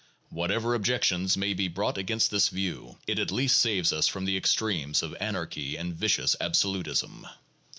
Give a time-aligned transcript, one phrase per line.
[0.31, 4.35] Whatever objections may be brought against this view, it at least saves us from the
[4.35, 7.27] extremes of anarchy and vicious absolutism.